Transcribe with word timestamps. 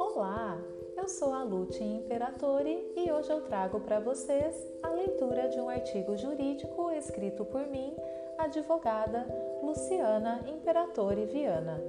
Olá, 0.00 0.60
eu 0.96 1.08
sou 1.08 1.32
a 1.32 1.44
Lute 1.44 1.84
Imperatore 1.84 2.92
e 2.96 3.12
hoje 3.12 3.30
eu 3.30 3.42
trago 3.42 3.78
para 3.78 4.00
vocês 4.00 4.66
a 4.82 4.88
leitura 4.88 5.48
de 5.48 5.60
um 5.60 5.68
artigo 5.68 6.16
jurídico 6.16 6.90
escrito 6.90 7.44
por 7.44 7.68
mim, 7.68 7.94
advogada 8.36 9.24
Luciana 9.62 10.40
Imperatore 10.48 11.26
Viana. 11.26 11.80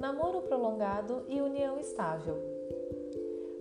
Namoro 0.00 0.40
prolongado 0.40 1.26
e 1.28 1.42
união 1.42 1.78
estável. 1.78 2.55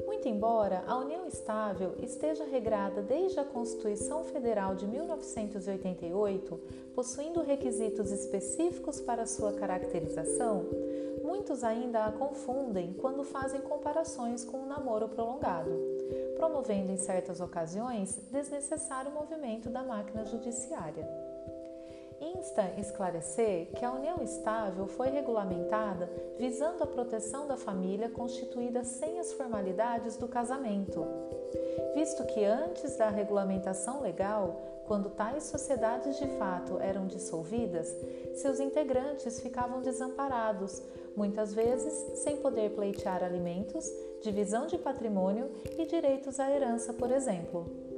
Muito 0.06 0.28
embora 0.28 0.84
a 0.88 0.98
união 0.98 1.26
estável 1.28 1.96
esteja 2.02 2.46
regrada 2.46 3.02
desde 3.02 3.40
a 3.40 3.44
Constituição 3.44 4.24
Federal 4.24 4.76
de 4.76 4.88
1988, 4.88 6.60
possuindo 6.94 7.42
requisitos 7.42 8.12
específicos 8.12 9.02
para 9.02 9.26
sua 9.26 9.54
caracterização, 9.54 10.66
muitos 11.24 11.64
ainda 11.64 12.06
a 12.06 12.12
confundem 12.12 12.94
quando 12.94 13.24
fazem 13.24 13.62
comparações 13.62 14.46
com 14.46 14.58
o 14.58 14.64
um 14.64 14.68
namoro 14.68 15.10
prolongado, 15.10 15.72
promovendo 16.36 16.92
em 16.92 16.98
certas 16.98 17.42
ocasiões 17.42 18.20
desnecessário 18.32 19.12
movimento 19.12 19.70
da 19.70 19.84
máquina 19.84 20.24
judiciária 20.26 21.35
insta 22.20 22.74
esclarecer 22.78 23.68
que 23.76 23.84
a 23.84 23.92
união 23.92 24.22
estável 24.22 24.88
foi 24.88 25.10
regulamentada 25.10 26.10
visando 26.38 26.84
a 26.84 26.88
proteção 26.88 27.48
da 27.48 27.58
família 27.58 28.10
constituída 28.10 28.84
sem 28.84 29.20
as 29.20 29.34
formalidades 29.34 30.18
do 30.18 30.28
casamento, 30.28 31.06
visto 31.94 32.26
que 32.26 32.44
antes 32.44 32.98
da 32.98 33.10
regulamentação 33.10 34.02
legal, 34.02 34.62
quando 34.86 35.10
tais 35.10 35.44
sociedades 35.44 36.18
de 36.18 36.28
fato 36.38 36.78
eram 36.80 37.08
dissolvidas, 37.08 37.94
seus 38.36 38.60
integrantes 38.60 39.40
ficavam 39.40 39.82
desamparados, 39.82 40.82
muitas 41.16 41.54
vezes 41.54 42.20
sem 42.20 42.38
poder 42.38 42.72
pleitear 42.72 43.24
alimentos, 43.24 43.92
divisão 44.22 44.68
de 44.68 44.78
patrimônio 44.78 45.50
e 45.78 45.86
direitos 45.86 46.40
à 46.40 46.52
herança, 46.52 46.94
por 46.94 47.12
exemplo. 47.12 47.95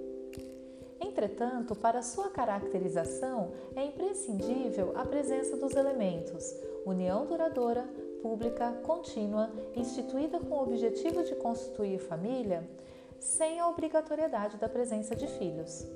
Entretanto, 1.18 1.76
para 1.76 2.04
sua 2.04 2.30
caracterização 2.30 3.52
é 3.76 3.84
imprescindível 3.84 4.94
a 4.96 5.04
presença 5.04 5.58
dos 5.58 5.76
elementos 5.76 6.54
união 6.86 7.26
duradoura, 7.26 7.90
pública, 8.22 8.72
contínua, 8.84 9.50
instituída 9.76 10.40
com 10.40 10.54
o 10.54 10.62
objetivo 10.62 11.24
de 11.24 11.34
constituir 11.34 11.98
família, 11.98 12.64
sem 13.20 13.60
a 13.60 13.68
obrigatoriedade 13.68 14.58
da 14.58 14.70
presença 14.70 15.16
de 15.16 15.26
filhos. 15.26 15.88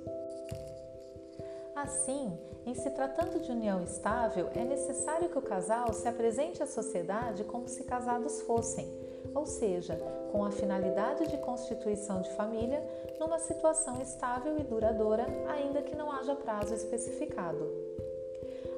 Assim, 1.81 2.31
em 2.63 2.75
se 2.75 2.91
tratando 2.91 3.39
de 3.39 3.51
união 3.51 3.81
estável, 3.81 4.51
é 4.53 4.63
necessário 4.63 5.29
que 5.29 5.37
o 5.39 5.41
casal 5.41 5.91
se 5.93 6.07
apresente 6.07 6.61
à 6.61 6.67
sociedade 6.67 7.43
como 7.43 7.67
se 7.67 7.85
casados 7.85 8.39
fossem, 8.41 8.87
ou 9.33 9.47
seja, 9.47 9.95
com 10.31 10.45
a 10.45 10.51
finalidade 10.51 11.25
de 11.25 11.37
constituição 11.39 12.21
de 12.21 12.31
família 12.33 12.87
numa 13.19 13.39
situação 13.39 13.99
estável 13.99 14.59
e 14.59 14.63
duradoura, 14.63 15.25
ainda 15.49 15.81
que 15.81 15.95
não 15.95 16.11
haja 16.11 16.35
prazo 16.35 16.75
especificado. 16.75 17.67